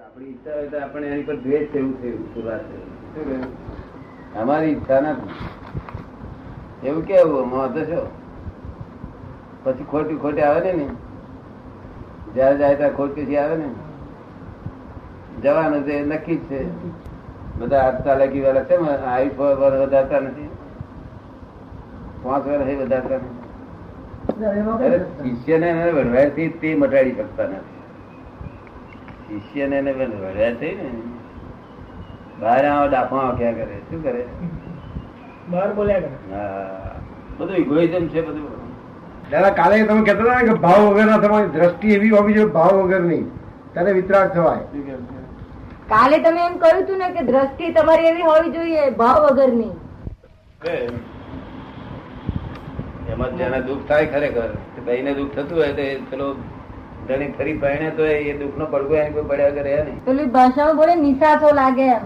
આપણી 0.00 0.28
ઈચ્છા 0.28 0.54
હોય 0.54 0.68
તો 0.70 0.76
આપણે 0.78 1.06
એની 1.06 1.22
પર 1.22 1.36
દ્વેષ 1.36 1.74
એવું 1.74 1.92
થયું 2.00 2.22
શુરુઆત 2.34 2.62
છે. 2.62 2.78
શું 3.12 3.24
કહ્યું? 3.24 3.46
અમારી 4.34 4.70
ઈચ્છા 4.70 5.00
નથી 5.00 6.88
એવું 6.88 7.04
કેવું 7.04 7.50
વાંધો 7.50 7.82
છો? 7.84 8.00
પછી 9.64 9.84
ખોટી 9.84 10.16
ખોટી 10.16 10.40
આવે 10.40 10.60
ને 10.72 10.72
ને 10.72 10.86
જયારે 12.34 12.56
જાય 12.58 12.76
ત્યારે 12.76 12.94
ખોટી 12.94 13.36
આવે 13.36 13.56
ને 13.56 13.68
જવાનું 15.42 15.82
છે 15.84 15.94
નક્કી 16.02 16.36
જ 16.36 16.48
છે. 16.48 16.60
બધા 17.58 17.82
આપતા 17.82 18.04
ચાલાકી 18.04 18.40
વાળા 18.40 18.64
છે 18.64 18.74
આવી 19.06 19.30
વર્ષ 19.38 19.80
વધારતા 19.82 20.20
નથી. 20.20 20.50
પાંચ 22.22 22.44
વર્ષ 22.46 22.80
વધારતા 22.82 23.18
નથી. 23.18 23.38
શિષ્યને 25.22 25.68
એને 25.68 25.92
તે 26.60 26.68
મટાડી 26.74 27.14
શકતા 27.14 27.46
નથી. 27.46 27.69
શિષ્યને 29.30 29.76
એને 29.76 29.92
વઢવાડથી 29.92 30.74
ને. 30.74 30.90
બહાર 32.40 32.66
આવો 32.66 32.88
ડાફા 32.88 33.34
ક્યાં 33.38 33.54
કરે? 33.54 33.78
શું 33.90 34.02
કરે? 34.02 34.24
બહાર 35.48 35.74
બોલ્યા 35.74 36.00
કરે. 36.00 36.34
હા. 36.34 36.90
બધું 37.38 37.56
ઇગોઇઝમ 37.56 38.06
છે 38.06 38.20
બધું. 38.20 38.70
દાદા 39.30 39.50
કાલે 39.50 39.84
તમે 39.84 40.04
કહેતા 40.04 40.22
હતા 40.22 40.40
ને 40.40 40.46
કે 40.46 40.54
ભાવ 40.54 40.80
વગરના 40.80 41.18
તમારી 41.18 41.48
દ્રષ્ટિ 41.48 41.94
એવી 41.94 42.10
હોવી 42.10 42.34
જોઈએ 42.34 42.48
ભાવ 42.48 42.72
વગરની. 42.72 43.24
ત્યારે 43.72 43.92
વિતરાગ 43.92 44.32
થવાય? 44.32 44.58
કાલે 45.88 46.18
તમે 46.18 46.46
એમ 46.46 46.58
કહ્યું 46.58 46.84
હતું 46.84 46.98
ને 46.98 47.10
કે 47.10 47.22
દ્રષ્ટિ 47.22 47.72
તમારી 47.72 48.06
એવી 48.06 48.22
હોવી 48.22 48.50
જોઈએ 48.50 48.90
ભાવ 48.90 49.22
વગરની. 49.22 49.70
એમાં 53.08 53.36
જેને 53.36 53.60
દુઃખ 53.60 53.88
થાય 53.88 54.06
ખરેખર 54.06 54.48
તે 54.48 54.80
ભાઈને 54.82 55.14
દુઃખ 55.14 55.30
થતું 55.30 55.58
હોય 55.58 55.72
તો 55.72 55.82
એ 55.82 55.96
પેલો 55.96 56.34
ધણી 57.08 57.32
ફરી 57.32 57.58
પરણે 57.58 57.90
તો 57.90 58.06
એ 58.06 58.38
દુઃખ 58.38 58.58
નો 58.58 58.66
પડઘો 58.66 58.94
એની 58.94 59.12
કોઈ 59.12 59.22
પડ્યા 59.22 59.50
કરે 59.50 59.82
નહીં. 59.82 60.04
પેલી 60.04 60.24
ભાષામાં 60.24 60.76
બોલે 60.76 60.94
નિશાસો 60.94 61.54
લાગે 61.54 61.86
એમ. 61.86 62.00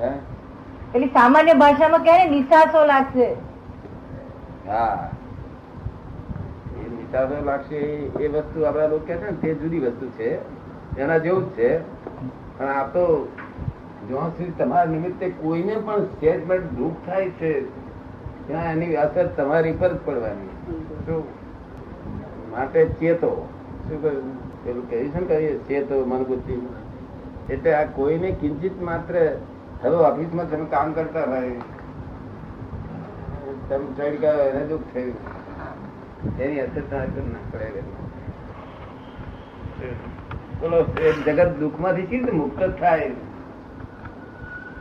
હે? 0.00 0.10
પેલી 0.92 1.06
સામાન્ય 1.06 1.52
ભાષામાં 1.52 2.04
કહે 2.04 2.30
નિશાસો 2.30 2.84
લાગશે. 2.84 3.36
હા. 4.68 5.10
એ 6.76 6.90
નિશાસો 6.90 7.44
લાગશે 7.44 7.76
એ- 7.76 8.28
વસ્તુ 8.28 8.62
આપડા 8.62 8.86
લોકો 8.86 9.06
કે 9.06 9.16
છે 9.16 9.30
ને 9.30 9.36
તે 9.36 9.54
જુદી 9.54 9.78
વસ્તુ 9.78 10.08
છે. 10.08 10.38
એના 11.00 11.18
જેવું 11.18 11.50
જ 11.50 11.52
છે. 11.52 11.78
પણ 12.58 12.66
આ 12.66 12.86
તો 12.86 13.28
જ્યાં 14.08 14.28
સુધી 14.28 14.50
તમારા 14.50 14.84
નિમિત્તે 14.84 15.28
કોઈને 15.28 15.76
પણ 15.76 16.04
સ્ટેટમેન્ટ 16.04 16.62
દુઃખ 16.62 17.06
થાય 17.06 17.30
છે 17.30 17.60
ત્યાં 18.46 18.72
એની 18.72 18.96
અસર 18.96 19.26
તમારી 19.26 19.72
પર 19.72 19.92
જ 19.92 19.96
પડવાની 20.04 20.48
શું? 21.06 21.24
માટે 22.50 22.84
ચેતો. 22.84 23.48
શું 23.88 23.98
કહ્યું? 24.02 24.26
કહ્યું 24.64 24.84
છે 24.90 24.98
ને 25.20 25.26
કહીએ 25.66 25.80
તો 25.88 25.96
મન 26.04 26.22
બુદ્ધિ 26.30 26.56
એટલે 27.54 27.70
આ 27.74 27.86
કોઈને 27.96 28.30
કિંચિત 28.40 28.76
માત્ર 28.88 29.14
હવે 29.82 29.96
ઓફિસમાં 30.08 30.46
તમે 30.50 30.66
કામ 30.74 30.88
કરતા 30.96 31.26
હોય 31.32 31.60
તમે 33.68 33.86
ચડી 33.96 34.18
ગયો 34.22 34.40
એને 34.48 34.62
દુઃખ 34.70 34.88
થયું. 34.92 35.16
એની 36.44 36.60
અસર 36.64 36.84
થાય 36.90 37.24
ના 37.28 37.44
પડે 37.52 37.80
બોલો 40.60 40.78
જગત 41.26 41.50
દુઃખમાંથી 41.60 42.08
કેવી 42.10 42.24
રીતે 42.24 42.36
મુક્ત 42.40 42.60
થાય? 42.80 43.10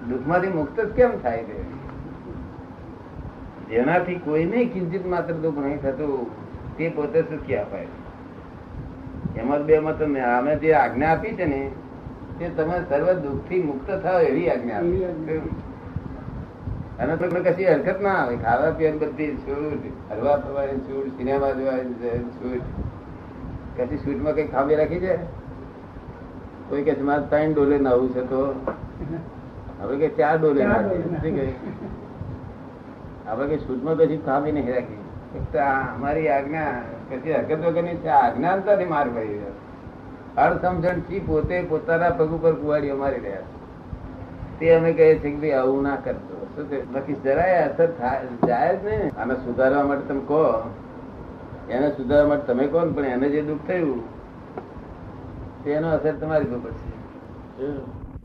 દુઃખમાંથી 0.09 0.53
મુક્ત 0.55 0.77
કેમ 0.97 1.11
થાય 1.25 1.43
છે 1.49 1.57
જેનાથી 3.69 4.17
કોઈને 4.25 4.59
કિંચિત 4.73 5.05
માત્ર 5.13 5.35
દુઃખ 5.45 5.59
નહીં 5.65 5.79
થતું, 5.85 6.25
તે 6.77 6.89
પોતે 6.97 7.19
સુખી 7.29 7.59
અપાય. 7.61 7.89
એમાં 9.39 9.65
બે 9.65 9.75
માં 9.79 9.97
તમે 9.97 10.19
અમે 10.21 10.51
જે 10.55 10.69
આજ્ઞા 10.75 11.11
આપી 11.11 11.35
છે 11.35 11.45
ને 11.45 11.61
તે 12.39 12.45
તમે 12.57 12.75
સર્વ 12.89 13.07
દુઃખથી 13.19 13.63
મુક્ત 13.63 13.87
થાવ 14.03 14.19
એવી 14.21 14.49
આજ્ઞા 14.49 14.77
આપી 14.77 15.03
અને 16.99 17.13
તમને 17.17 17.39
કશી 17.45 17.65
હરકત 17.65 17.99
ના 18.01 18.17
આવે. 18.17 18.35
ખાવા 18.37 18.71
પીવાની 18.71 18.99
બધી 18.99 19.31
છૂટ 19.45 19.83
હરવા 20.11 20.37
ફરવાની 20.37 20.81
છૂટ 20.87 21.07
સિનેમા 21.17 21.51
જોવાની 21.51 22.19
છૂટ. 22.37 22.65
કશી 23.77 23.97
છૂટમાં 23.97 24.35
કઈ 24.35 24.47
ખામી 24.47 24.75
રાખી 24.75 24.99
છે? 24.99 25.13
કોઈ 26.69 26.83
કે 26.83 26.93
મારે 27.01 27.23
ત્રણ 27.29 27.51
ડોલે 27.53 27.77
નવું 27.77 28.09
છે 28.13 28.21
તો? 28.21 28.41
હવે 29.81 29.95
કે 29.97 30.07
ચાર 30.17 30.35
ડોલે? 30.39 30.61
આપણે 33.27 33.45
કઈ 33.47 33.63
છૂટમાં 33.67 33.95
કશી 33.97 34.21
ખામી 34.25 34.51
નહીં 34.51 34.71
રાખી. 34.75 35.01
ફક્ત 35.33 35.51
તો 35.51 35.59
અમારી 35.95 36.29
આજ્ઞા 36.29 36.71
કશી 37.09 37.33
હરકત 37.33 37.61
વગરની 37.65 37.97
છે 38.03 38.11
અજ્ઞાનતાથી 38.19 38.89
માર 38.93 39.07
પડી 39.09 39.35
રહ્યો 39.35 39.53
અણસમજણથી 40.37 41.19
પોતે 41.19 41.55
પોતાના 41.63 42.09
પગ 42.09 42.31
ઉપર 42.37 42.53
કુવાડીઓ 42.53 42.95
મારી 42.95 43.21
રહ્યા 43.25 43.41
છે. 43.41 43.55
તે 44.59 44.73
અમે 44.75 44.91
કહીએ 44.93 45.19
છીએ 45.19 45.31
કે 45.31 45.37
ભાઈ 45.37 45.57
આવું 45.59 45.83
ના 45.83 45.97
કરતો. 46.05 46.35
શું 46.55 46.69
છે 46.69 46.77
બાકી 46.93 47.17
જરાય 47.23 47.59
અસર 47.67 47.89
થાય, 47.99 48.21
જાય 48.47 48.75
જ 48.75 48.83
ને 48.83 49.11
આને 49.17 49.35
સુધારવા 49.35 49.83
માટે 49.83 50.07
તમે 50.07 50.21
કહો. 50.27 50.41
એને 51.69 51.87
સુધારવા 51.91 52.29
માટે 52.29 52.53
તમે 52.53 52.67
કહો 52.67 52.79
પણ 52.95 53.05
એને 53.05 53.27
જે 53.29 53.41
દુઃખ 53.41 53.67
થયું, 53.67 54.01
તેનો 55.63 55.87
અસર 55.97 56.13
તમારી 56.21 56.45
પર 56.45 56.59
પડશે. 56.63 56.91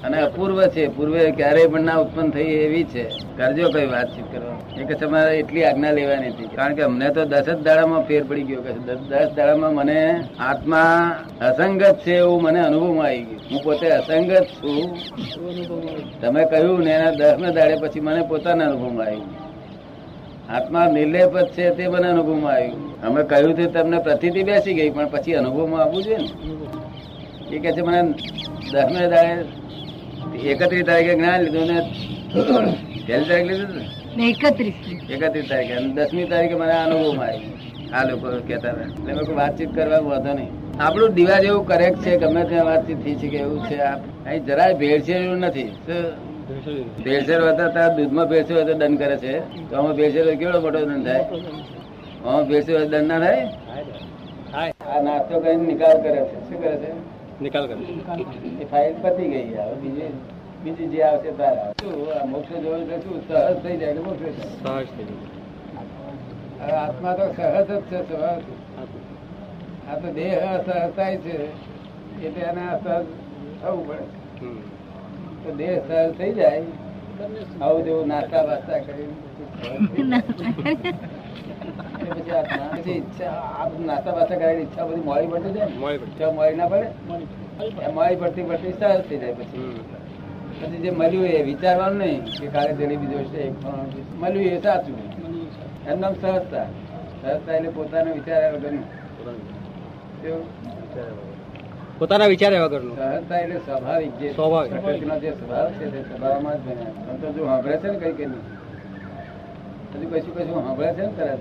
અને 0.05 0.19
અપૂર્વ 0.21 0.59
છે. 0.66 0.84
પૂર્વે 0.88 1.21
ક્યારેય 1.31 1.66
પણ 1.66 1.81
ના 1.81 1.99
ઉત્પન્ન 2.05 2.31
થઈ 2.31 2.53
એવી 2.65 2.84
છે. 2.84 3.05
કરજો 3.37 3.66
કઈ 3.75 3.87
વાતચીત 3.87 4.27
કરવા 4.33 4.59
એ 4.81 4.84
કે 4.84 4.94
તમારે 4.94 5.33
એટલી 5.38 5.65
આજ્ઞા 5.65 5.93
લેવાની 5.93 6.28
હતી. 6.28 6.50
કારણ 6.56 6.75
કે 6.75 6.83
અમને 6.83 7.06
તો 7.11 7.25
દસ 7.25 7.47
જ 7.49 7.59
દાડામાં 7.62 8.06
ફેર 8.09 8.22
પડી 8.25 8.43
ગયો 8.43 8.62
કે 8.62 8.72
દસ 8.87 9.00
દસ 9.11 9.31
દાડામાં 9.37 9.75
મને 9.75 9.99
આત્મા 10.41 10.94
અસંગત 11.41 11.97
છે 12.06 12.15
એવું 12.16 12.43
મને 12.43 12.61
અનુભવમાં 12.61 13.06
આવી 13.06 13.25
ગયું. 13.25 13.41
હું 13.50 13.61
પોતે 13.65 13.87
અસંગત 13.91 14.47
છું. 14.56 14.83
તમે 16.21 16.43
કહ્યું 16.44 16.81
ને 16.84 16.91
એના 16.91 17.11
દસમે 17.11 17.49
દાડે 17.53 17.77
પછી 17.82 18.00
મને 18.00 18.22
પોતાના 18.28 18.67
અનુભવમાં 18.67 19.06
આવ્યું 19.06 19.28
આત્મા 20.50 20.87
નિર્લેપ 20.87 21.34
જ 21.37 21.47
છે 21.47 21.71
તે 21.71 21.88
મને 21.88 22.09
અનુભવમાં 22.09 22.55
આવ્યું 22.55 22.81
અમે 23.06 23.22
કહ્યું 23.22 23.55
તે 23.56 23.67
તમને 23.67 23.99
પ્રતિથી 23.99 24.43
બેસી 24.43 24.75
ગઈ, 24.75 24.91
પણ 24.91 25.09
પછી 25.09 25.34
અનુભવમાં 25.34 25.81
આવવું 25.82 26.03
જોઈએ 26.03 26.19
ને. 26.19 26.28
એ 27.53 27.59
કે 27.59 27.72
છે, 27.72 27.82
મને 27.82 28.00
દસમે 28.72 29.09
દાડે 29.09 29.44
એકત્રીસ 30.48 30.84
તારીખે 30.88 31.14
જ્ઞાન 31.18 31.40
લીધું 31.44 31.66
ને 31.70 31.78
પહેલી 33.06 33.26
તારીખ 33.28 33.48
લીધું 33.50 33.70
ને? 34.16 34.24
એકત્રીસ 34.30 34.74
એકત્રીસ 35.14 35.48
તારીખે. 35.50 35.74
અને 35.78 35.88
દસમી 35.96 36.28
તારીખે 36.32 36.56
મને 36.60 36.74
અનુભવ 36.84 37.02
અનુભવમાં 37.02 37.34
આ 37.92 38.04
લોકો 38.08 38.26
કહેતા 38.48 38.72
હતા. 38.72 38.88
એટલે 38.98 39.12
મેં 39.16 39.36
વાતચીત 39.40 39.70
કરવા 39.74 40.00
વાંધો 40.08 40.32
નહીં. 40.38 40.50
આપણું 40.84 41.14
દીવા 41.18 41.40
જેવું 41.44 41.64
કરેક્ટ 41.66 42.00
છે 42.04 42.12
ગમે 42.22 42.42
ત્યાં 42.50 42.66
વાતચીત 42.70 42.98
થઈ 43.04 43.16
છે 43.20 43.28
કે 43.28 43.38
એવું 43.46 43.60
છે. 43.68 43.76
અહીં 44.26 44.42
જરાય 44.48 44.74
ભેળસેળ 44.82 45.22
એવું 45.26 45.40
નથી? 45.46 45.70
ભેળસેળ 47.04 47.42
વધારતા 47.48 47.88
દૂધમાં 47.96 48.26
ભેળસેળ 48.32 48.56
હોય 48.58 48.66
તો 48.70 48.74
દંડ 48.74 48.98
કરે 49.02 49.16
છે. 49.16 49.34
તો 49.68 49.72
આમાં 49.76 49.94
ભેળસેળ 49.96 50.26
હોય 50.28 50.36
કેવડો 50.36 50.60
મોટો 50.60 50.78
દંડ 50.86 51.04
થાય? 51.06 51.24
આમાં 52.24 52.44
ભેળસેળ 52.48 52.76
હોય 52.76 52.88
દંડ 52.88 53.06
ના 53.06 53.20
થાય. 53.24 53.42
આ 54.92 54.98
નાસ્તો 55.02 55.34
કરીને 55.40 55.64
નિકાલ 55.70 55.96
કરે 56.04 56.20
છે. 56.28 56.36
શું 56.48 56.58
કરે 56.62 56.76
છે? 56.82 56.90
નિકાલ 57.40 57.66
કરે. 57.68 57.76
એ 58.60 58.64
ફાઇલ 58.66 58.94
પતી 59.02 59.28
ગઈ 59.32 59.46
હવે 59.52 59.74
બીજી 59.82 60.10
બીજી 60.64 60.88
જે 60.92 60.98
આવશે 61.04 61.32
તારે 61.38 61.60
મોક્ષ 62.26 62.50
જોયું 62.54 62.82
એટલે 62.82 62.96
શું? 63.02 63.16
સહજ 63.22 63.56
થઈ 63.62 63.76
જાય 63.78 63.92
એટલે 63.92 64.02
મોક્ષ 64.02 64.22
સહજ 64.22 64.88
થઈ 64.96 65.06
જાય. 65.08 65.26
હવે 66.60 66.74
આત્મા 66.78 67.14
તો 67.14 67.24
સહજ 67.30 67.68
જ 67.68 67.70
છે 67.88 67.98
સહજ 68.02 68.18
આ 69.88 69.96
તો 70.02 70.08
દેહ 70.12 70.32
અસહજતા 70.48 70.88
થાય 70.96 71.16
છે. 71.24 71.34
એટલે 72.22 72.42
એને 72.50 72.62
અસહજ 72.68 73.06
થવું 73.60 73.82
પડે. 73.86 74.50
તો 75.42 75.50
દેહ 75.58 75.72
સહજ 75.80 76.08
થઈ 76.18 76.32
જાય. 76.34 76.62
આવું 77.60 77.82
જેવું 77.84 78.08
નાસ્તા 78.08 78.44
વાસ્તા 78.46 78.80
કરી 78.80 79.08
એ 82.06 82.10
પછી 82.14 82.34
આત્મા 82.38 82.68
પછી 82.72 82.96
ઈચ્છા 82.98 83.34
આ 83.60 83.68
બધું 83.68 83.86
નાસ્તા 83.86 84.14
વાસ્તા 84.18 84.38
કરેલી 84.41 84.62
ઈચ્છા 84.62 84.84
બધી 84.88 85.06
મોડી 85.08 85.30
પડતી 85.32 85.54
જાય 85.56 85.68
મોડી 85.82 86.32
મોડી 86.36 86.56
ના 86.60 86.68
પડે 86.72 86.88
મોડી 87.96 88.16
પડતી. 88.20 88.44
પડતી 88.50 88.72
સહજ 88.72 89.00
થઈ 89.08 89.18
જાય 89.22 89.34
પછી. 89.38 89.80
પછી 90.60 90.81
જે 90.84 90.90
મળ્યું 90.90 91.26
એ 91.26 91.43
વિચારવાનું 91.50 91.99
નહીં 91.99 92.20
કે 92.40 92.46
કાલે 92.55 92.72
જલેબી 92.78 93.10
જોઈશે. 93.12 93.43
મળ્યું 94.20 94.46
એ 94.55 94.60
સાચું. 94.60 94.99
એમ 95.88 95.96
નામ 96.00 96.14
સહજતા 96.14 96.66
સહજતા 97.22 97.55
એટલે 97.56 97.70
પોતાના 97.76 98.14
વિચાર 98.19 98.43
વગરનું? 98.55 98.87
પોતાના 101.99 102.31
વિચાર્યા 102.34 102.66
વગરનું. 102.66 102.96
સહજતા 102.96 103.38
એટલે 103.44 103.58
સ્વાભાવિક 103.66 104.12
જે 104.20 104.28
સ્વાભાવિક. 104.32 104.70
જે 105.25 105.31
સ્વભાવ 105.40 105.69
છે 105.78 105.87
તે 105.93 106.00
સ્વભાવમાં 106.08 106.56
જ 106.56 106.60
બન્યા. 106.66 107.19
તો 107.20 107.26
જો 107.37 107.43
સાંભળે 107.44 107.76
છે 107.82 107.88
ને 107.93 107.99
કઈ 107.99 108.14
કઈ 108.19 108.26
નહીં 108.26 108.44
હજુ 109.94 110.10
પછી 110.10 110.20
પછી 110.20 110.44
સાંભળે 110.44 110.92
છે 110.92 111.00
ને 111.00 111.06
તરત 111.06 111.37
જ. 111.37 111.38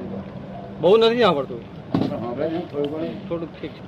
બહુ 0.81 0.97
નથી 0.97 1.21
સાંભળતું? 1.21 1.59
પણ 2.37 2.47
છે 2.47 2.53
ને 2.53 2.59
થોડું 2.59 2.91
ઘણું. 2.91 3.29
થોડુંક 3.29 3.61
ઠીક 3.61 3.71
છે. 3.71 3.81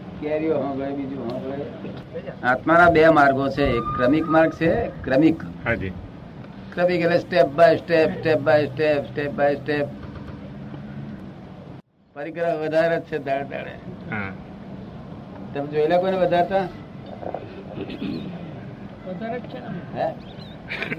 આત્માના 2.44 2.90
બે 2.90 3.10
માર્ગો 3.10 3.50
છે. 3.50 3.64
એક 3.64 3.84
ક્રમિક 3.98 4.28
માર્ગ 4.28 4.54
છે 4.54 4.88
ક્રમિક. 4.88 5.44
હાજી. 5.44 5.92
ક્રમિક 6.74 7.02
એટલે 7.02 7.20
step 7.20 7.46
by 7.46 7.78
step 7.78 8.10
step 8.10 8.38
by 8.38 8.66
step 8.66 9.06
step 9.06 9.32
by 9.32 9.56
step 9.56 9.88
પરિક્રમા 12.16 12.54
વધારે 12.54 13.00
જ 13.00 13.02
છે 13.02 13.18
દાડે 13.18 13.50
દાડે. 13.50 13.72
હા. 14.12 14.32
તમે 15.54 15.68
જોયેલા 15.68 15.98
કોઈને 15.98 16.18
વધારતા? 16.18 16.68
વધારે 19.12 19.40
જ 19.40 19.44
છે 19.44 19.60
ને 19.60 20.14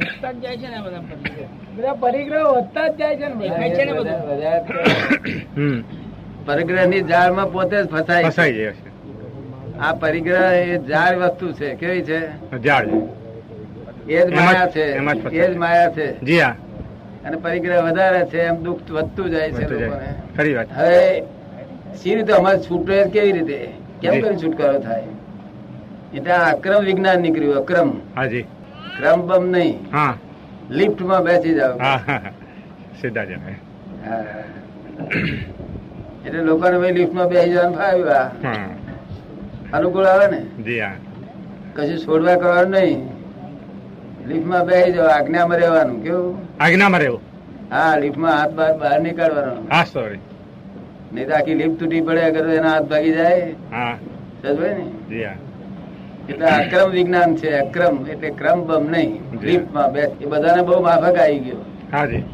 વધતા 0.00 0.32
જ 0.32 0.40
જાય 0.40 0.56
છે 0.56 0.68
ને 0.68 0.76
આ 0.76 0.82
બધા 0.82 1.00
પરિગ્રહ 1.00 1.46
બધા 1.76 1.92
પરિગ્રહો 1.92 2.52
વધતા 2.54 2.88
જ 2.88 2.96
જાય 2.96 3.16
છે 3.16 3.28
ને 3.28 3.34
દેખાય 3.34 3.70
છે 3.70 3.84
ને 3.84 3.92
બધું. 3.92 4.04
વધારે- 4.04 4.34
વધારે 4.34 5.46
હમ. 5.56 5.82
પરિગ્રહની 6.46 7.02
પોતે 7.52 7.82
જ 7.82 7.86
ફસાય 7.86 8.24
છે. 8.24 8.28
ફસાઈ 8.28 8.54
જાય 8.54 8.72
છે. 8.72 8.92
આ 9.78 9.92
પરિગ્રહ 9.92 10.52
એ 10.52 10.78
જાળ 10.78 11.16
વસ્તુ 11.16 11.52
છે. 11.52 11.74
કેવી 11.74 12.02
છે? 12.02 12.20
જાળ. 12.58 12.88
એ 14.08 14.26
જ 14.26 14.34
માયા 14.34 14.66
છે. 14.66 14.84
એ 15.36 15.54
જ 15.54 15.56
માયા 15.56 15.90
છે. 15.90 16.20
જી 16.20 16.40
હા. 16.40 16.56
અને 17.24 17.36
પરિગ્રહ 17.36 17.82
વધારે 17.82 18.26
છે 18.26 18.40
એમ 18.40 18.62
દુઃખ 18.62 18.90
વધતું 18.90 19.30
જાય 19.30 19.52
છે 19.52 19.90
ખરી 20.36 20.54
વાત. 20.54 20.66
હવે 20.78 21.22
સી 21.94 22.14
રીતે 22.14 22.32
અમારે 22.32 22.58
છૂટે 22.58 23.04
કેવી 23.04 23.32
રીતે? 23.32 23.68
કેમ. 24.00 24.20
કરી 24.20 24.36
છુટકારો 24.36 24.78
થાય? 24.78 25.02
એટલે 26.16 26.32
આ 26.32 26.46
અક્રમ 26.54 26.84
વિજ્ઞાન 26.88 27.20
નીકળ્યું 27.24 27.58
અક્રમ. 27.62 27.90
હાજી. 28.16 28.44
ક્રમ 28.96 29.20
બમ 29.28 29.44
નહીં. 29.54 29.78
હા. 29.92 30.14
લિફ્ટમાં 30.70 31.24
બેસી 31.24 31.54
જાવ. 31.54 31.74
સીધા 33.00 33.24
હા. 34.06 34.20
એટલે 36.26 36.40
લોકોને 36.48 36.76
ભાઈ 36.82 36.96
લિફ્ટમાં 36.98 37.28
બેસી 37.32 37.50
જવાનું 37.52 37.76
ફાવ્યું 37.78 38.70
અનુકૂળ 39.72 40.06
આવે 40.06 40.26
ને? 40.34 40.40
જી 40.66 40.80
હા. 40.80 40.96
કશું 41.74 41.98
છોડવા 42.04 42.36
કરવાનું 42.42 42.74
નહીં. 42.78 43.00
લિફ્ટમાં 44.32 44.66
બેસી 44.66 44.92
જાવ 44.96 45.08
આજ્ઞામાં 45.14 45.58
રહેવાનું 45.62 46.02
કેવું? 46.02 46.36
આજ્ઞામાં 46.60 47.02
રહેવું. 47.04 47.22
હા 47.70 47.94
લિફ્ટમાં 48.02 48.36
હાથ 48.40 48.54
બહાર 48.58 48.74
બહાર 48.82 48.98
નીકળવાનું. 49.06 49.64
હા 49.70 49.84
સોરી 49.94 50.20
નહીં 51.12 51.26
તો 51.28 51.34
આખી 51.38 51.56
લિફ્ટ 51.62 51.78
તૂટી 51.78 52.02
પડે 52.10 52.22
અગર 52.26 52.44
એના 52.58 52.74
હાથ 52.74 52.88
ભાગી 52.92 53.14
જાય. 53.20 53.46
હા. 53.72 53.94
સમજ 54.42 54.60
ને? 54.78 54.86
જી 55.10 55.24
હા. 55.24 55.36
એટલે 56.30 56.46
અક્રમ 56.46 56.90
વિજ્ઞાન 56.90 57.36
છે 57.36 57.48
અક્રમ. 57.58 57.94
એટલે 58.12 58.30
ક્રમ 58.30 58.58
બમ 58.66 58.84
નહીં. 58.90 59.12
લિફ્ટમાં 59.42 59.92
બે. 59.92 60.02
એ 60.20 60.26
બધાને 60.26 60.62
બહુ 60.62 60.80
માફક 60.82 61.16
આવી 61.18 61.38
ગયો. 61.38 61.62
હાજી 61.92 62.24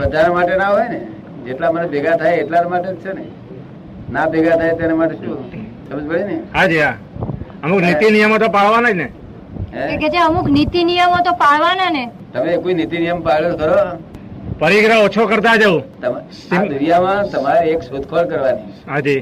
બધા 0.00 0.32
માટે 0.32 0.56
ના 0.56 0.70
હોય 0.74 0.88
ને? 0.88 1.00
જેટલા 1.46 1.72
મને 1.72 1.86
ભેગા 1.94 2.16
થાય 2.16 2.36
એટલા 2.42 2.68
માટે 2.72 2.88
જ 2.92 2.96
છે 2.96 3.12
ને. 3.18 3.24
ના 4.12 4.26
ભેગા 4.32 4.56
થાય 4.60 4.74
તેના 4.80 4.96
માટે 4.96 5.14
શું? 5.14 5.38
સમજ 5.88 6.04
પડે 6.08 6.24
ને? 6.24 6.36
હાજી 6.56 6.78
હા. 6.78 6.96
અમુક 7.62 7.80
નીતિ 7.86 8.10
નિયમો 8.10 8.38
તો 8.38 8.48
પાળવાના 8.56 8.90
જ 8.90 8.96
ને? 9.02 9.08
કે 10.02 10.08
જે 10.12 10.18
અમુક 10.18 10.48
નીતિ 10.56 10.84
નિયમો 10.90 11.16
તો 11.26 11.32
પાળવાના 11.44 11.90
ને. 11.96 12.04
તમે 12.32 12.58
કોઈ 12.66 12.74
નીતિ 12.74 12.98
નિયમ 12.98 13.20
પાળ્યો 13.28 13.56
ખરો? 13.56 13.80
પરિગ્રહ 14.60 14.98
ઓછો 15.06 15.26
કરતા 15.30 15.56
જવું 15.56 15.82
દુનિયામાં 16.68 17.30
તમારે 17.32 17.70
એક 17.70 17.80
શોધખોળ 17.88 18.26
કરવાની 18.30 18.72
હાજી 18.90 19.20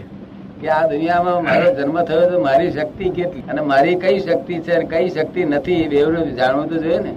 કે 0.61 0.69
આ 0.71 0.87
દુનિયામાં 0.89 1.45
મારો 1.45 1.69
જન્મ 1.77 1.99
થયો 2.09 2.31
તો 2.31 2.41
મારી 2.41 2.71
શક્તિ 2.73 3.11
કેટલી? 3.11 3.45
અને 3.51 3.61
મારી 3.63 3.97
કઈ 3.97 4.21
શક્તિ 4.21 4.55
છે 4.61 4.73
અને 4.77 4.87
કઈ 4.87 5.11
શક્તિ 5.11 5.41
નથી 5.47 5.89
બેવનું 5.89 6.35
જાણવું 6.39 6.69
તો 6.69 6.77
જોઈએ 6.79 7.01
ને? 7.01 7.13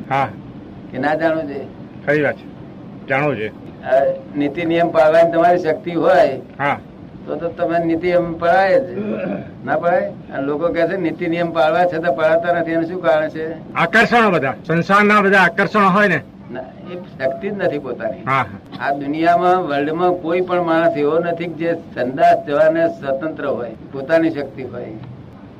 કે 0.91 0.97
ના 0.99 1.15
જાણવું 1.15 1.47
છે 1.47 1.59
ખરી 2.05 2.23
વાત 2.23 2.37
જાણવું 3.09 3.35
છે 3.37 3.47
નીતિ 4.35 4.65
નિયમ 4.65 4.89
પાળવાની 4.91 5.31
તમારી 5.31 5.59
શક્તિ 5.59 5.91
હોય 5.95 6.37
હા. 6.57 6.77
તો 7.27 7.35
તો 7.35 7.47
તમે 7.49 7.79
નીતિ 7.79 8.07
નિયમ 8.07 8.33
પડાય 8.35 8.79
જ. 8.79 8.87
ના 9.65 9.77
પડાય? 9.77 10.09
અને 10.33 10.43
લોકો 10.45 10.65
કહે 10.69 10.87
છે 10.87 10.97
નીતિ 10.97 11.27
નિયમ 11.27 11.51
પાળવા 11.51 11.85
છતાં 11.85 12.15
પડાતા 12.15 12.59
નથી. 12.59 12.73
એનું 12.73 12.87
શું 12.87 13.01
કારણ 13.01 13.29
છે? 13.29 13.45
આકર્ષણો 13.75 14.29
બધા. 14.31 14.55
સંસારના 14.67 15.21
બધા 15.21 15.43
આકર્ષણો 15.43 15.89
હોય 15.91 16.07
ને 16.07 16.19
શક્તિ 17.17 17.49
જ 17.49 17.53
નથી 17.53 17.79
પોતાની. 17.79 18.23
આ 18.81 18.91
દુનિયામાં 19.01 19.59
વર્લ્ડમાં 19.69 20.13
કોઈ 20.23 20.41
પણ 20.41 20.65
માણસ 20.69 20.97
એવો 20.97 21.19
નથી 21.19 21.53
જે 21.59 21.69
સંદાસ 21.95 22.37
જવાને 22.47 22.81
સ્વતંત્ર 22.97 23.45
હોય 23.47 23.75
પોતાની 23.91 24.31
શક્તિ 24.31 24.63
હોય. 24.71 24.91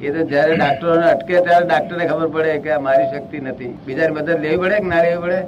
એ 0.02 0.10
તો 0.14 0.20
જયારે 0.32 0.56
ડાક્ટરો 0.56 0.92
અટકે 1.12 1.34
ત્યારે 1.46 1.66
ડાક્ટરને 1.66 2.06
ખબર 2.10 2.28
પડે 2.36 2.58
કે 2.64 2.72
આ 2.72 2.82
મારી 2.88 3.08
શક્તિ 3.14 3.38
નથી. 3.40 3.74
બીજાની 3.86 4.16
મદદ 4.18 4.30
લેવી 4.44 4.58
પડે 4.64 4.78
કે 4.78 4.88
ના 4.94 5.04
લેવી 5.06 5.22
પડે? 5.26 5.40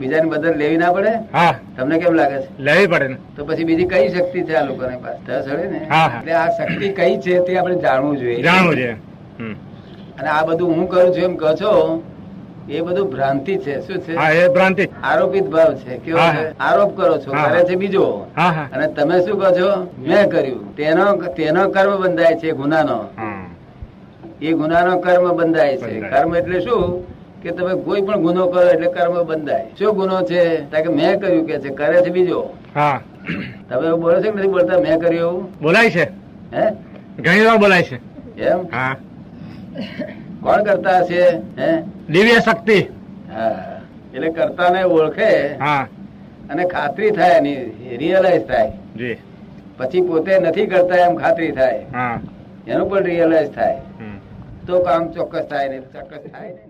બીજાની 0.00 0.30
મદદ 0.30 0.56
લેવી 0.56 0.80
ના 0.82 0.92
પડે? 0.92 1.12
તમને 1.76 1.98
કેમ 2.02 2.14
લાગે 2.20 2.38
છે? 2.42 2.48
લેવી 2.66 2.86
પડે 2.92 3.16
તો 3.36 3.40
પછી 3.44 3.64
બીજી 3.70 3.88
કઈ 3.92 4.08
શક્તિ 4.14 4.44
છે 4.48 4.54
આ 4.60 4.64
લોકોની 4.68 5.00
પાસે? 5.04 5.52
ને. 5.72 5.80
એટલે 6.18 6.32
આ 6.42 6.48
શક્તિ 6.58 6.86
કઈ 6.98 7.14
છે 7.24 7.40
તે 7.46 7.58
આપણે 7.58 7.76
જાણવું 7.86 8.16
જોઈએ. 8.18 8.42
જાણવું 8.42 8.76
જોઈએ. 8.76 8.96
અને 10.18 10.28
આ 10.28 10.44
બધું 10.46 10.70
હું 10.76 10.86
કરું 10.88 11.10
છું 11.14 11.24
એમ 11.24 11.34
કહો 11.36 11.50
છો 11.60 11.70
એ 12.68 12.80
બધું 12.80 13.10
ભ્રાંતિ 13.10 13.56
છે. 13.56 13.74
શું 13.86 13.98
છે? 13.98 14.14
હા 14.14 14.30
એ 14.30 14.48
ભ્રાંતિ. 14.48 14.88
આરોપિત 15.02 15.44
ભાવ 15.44 15.74
છે. 15.74 15.96
કેવો 15.98 16.18
છે? 16.18 16.58
આરોપ 16.58 16.96
કરો 16.96 17.18
છો. 17.18 17.32
કરે 17.32 17.64
છે 17.64 17.74
બીજો. 17.74 18.04
અને 18.72 18.86
તમે 18.86 19.20
શું 19.20 19.40
કહો 19.40 19.50
છો? 19.50 19.68
મેં 19.98 20.28
કર્યું. 20.30 20.76
તેનો 20.76 21.16
તેનો 21.16 21.68
કર્મ 21.68 22.02
બંધાય 22.02 22.34
છે 22.34 22.50
ગુનાનો. 22.52 23.04
એ 24.42 24.52
ગુનાનો 24.52 24.98
કર્મ 25.00 25.36
બંધાય 25.36 25.76
છે. 25.76 26.00
કર્મ 26.00 26.36
એટલે 26.36 26.60
શું? 26.60 27.06
કે 27.42 27.50
તમે 27.50 27.74
કોઈ 27.82 28.00
પણ 28.00 28.20
ગુનો 28.20 28.46
કરો 28.46 28.68
એટલે 28.68 28.90
કર્મ 28.90 29.22
બંધાય. 29.22 29.66
શું 29.78 29.94
ગુનો 29.94 30.22
છે? 30.22 30.56
કે 30.56 30.88
મેં 30.88 31.20
કર્યું 31.20 31.46
કે 31.46 31.58
છે. 31.58 31.68
કરે 31.68 32.00
છે 32.02 32.10
બીજો. 32.10 32.40
તમે 33.68 33.86
એવું 33.86 34.00
બોલો 34.00 34.16
છો 34.18 34.30
કે 34.30 34.38
નથી 34.38 34.48
બોલતા? 34.48 34.78
મેં 34.78 34.98
કર્યું. 34.98 35.20
એવું 35.20 35.60
બોલાય 35.62 35.90
છે. 35.90 36.04
હે? 36.54 36.70
ઘણી 37.18 37.44
વાર 37.44 37.56
બોલાય 37.56 37.82
છે. 37.82 37.96
એમ? 38.40 38.58
હા. 38.58 38.96
કોણ 40.42 40.64
કરતા 40.64 40.98
હશે 40.98 41.22
હે? 41.58 41.82
દિવ્ય 42.10 42.40
શક્તિ. 42.40 42.78
હા. 43.32 43.80
એટલે 44.14 44.30
કરતા 44.30 44.70
ને 44.70 44.82
ઓળખે 44.84 45.56
હા. 45.56 45.86
અને 46.50 46.64
ખાતરી 46.64 47.10
થાય 47.10 47.32
એની 47.32 47.96
રિયલાઇઝ 47.96 48.46
થાય. 48.46 48.72
જી. 48.96 49.16
પછી 49.78 50.00
પોતે 50.00 50.38
નથી 50.38 50.66
કરતા 50.66 50.96
એમ 50.96 51.16
ખાતરી 51.16 51.52
થાય. 51.52 51.84
હા. 51.92 52.20
એનું 52.66 52.90
પણ 52.90 53.04
રિયલાઇઝ 53.04 53.52
થાય. 53.52 53.80
તો 54.66 54.80
કામ 54.80 55.12
ચોક્કસ 55.12 55.46
થાય 55.50 55.68
ને 55.68 55.78
ચોક્કસ 55.80 56.32
થાય 56.32 56.48
ને. 56.48 56.67